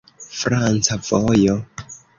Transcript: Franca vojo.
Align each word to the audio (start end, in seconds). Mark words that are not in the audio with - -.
Franca 0.37 0.97
vojo. 1.11 1.59